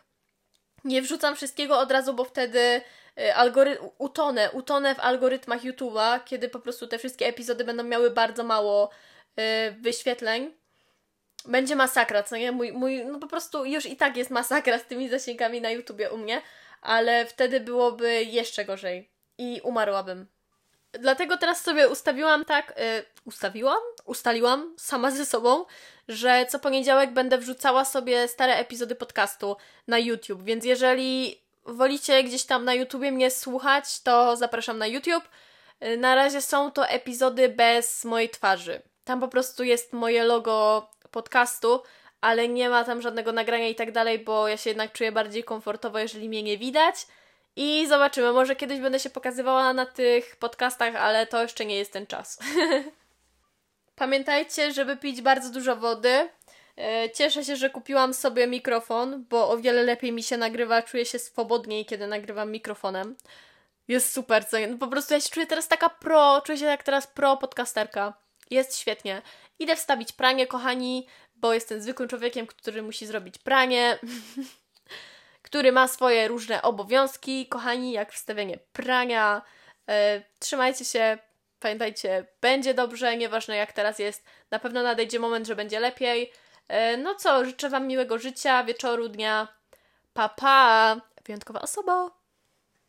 [0.84, 6.48] Nie wrzucam wszystkiego od razu, bo wtedy y, algory- utonę, utonę w algorytmach YouTube'a, kiedy
[6.48, 8.90] po prostu te wszystkie epizody będą miały bardzo mało
[9.40, 10.63] y, wyświetleń.
[11.44, 12.52] Będzie masakra, co nie?
[12.52, 16.10] Mój, mój, no po prostu już i tak jest masakra z tymi zasięgami na YouTubie
[16.10, 16.42] u mnie,
[16.82, 20.26] ale wtedy byłoby jeszcze gorzej i umarłabym.
[20.92, 23.78] Dlatego teraz sobie ustawiłam tak, yy, ustawiłam?
[24.04, 25.64] Ustaliłam sama ze sobą,
[26.08, 32.44] że co poniedziałek będę wrzucała sobie stare epizody podcastu na YouTube, więc jeżeli wolicie gdzieś
[32.44, 35.24] tam na YouTubie mnie słuchać, to zapraszam na YouTube.
[35.84, 38.82] Y, na razie są to epizody bez mojej twarzy.
[39.04, 41.82] Tam po prostu jest moje logo podcastu,
[42.20, 45.44] ale nie ma tam żadnego nagrania i tak dalej, bo ja się jednak czuję bardziej
[45.44, 47.06] komfortowo, jeżeli mnie nie widać.
[47.56, 51.92] I zobaczymy, może kiedyś będę się pokazywała na tych podcastach, ale to jeszcze nie jest
[51.92, 52.38] ten czas.
[53.96, 56.28] Pamiętajcie, żeby pić bardzo dużo wody.
[56.78, 61.04] E, cieszę się, że kupiłam sobie mikrofon, bo o wiele lepiej mi się nagrywa, czuję
[61.04, 63.16] się swobodniej, kiedy nagrywam mikrofonem.
[63.88, 67.06] Jest super, co po prostu ja się czuję teraz taka pro, czuję się jak teraz
[67.06, 68.14] pro podcasterka.
[68.50, 69.22] Jest świetnie.
[69.58, 71.06] Idę wstawić pranie, kochani,
[71.36, 73.98] bo jestem zwykłym człowiekiem, który musi zrobić pranie.
[75.44, 77.46] który ma swoje różne obowiązki.
[77.46, 79.42] Kochani, jak wstawienie prania.
[79.88, 81.18] E, trzymajcie się,
[81.60, 84.24] pamiętajcie, będzie dobrze, nieważne jak teraz jest.
[84.50, 86.32] Na pewno nadejdzie moment, że będzie lepiej.
[86.68, 89.48] E, no co, życzę Wam miłego życia, wieczoru, dnia.
[90.14, 90.96] Pa, pa!
[91.24, 92.23] Wyjątkowa osoba.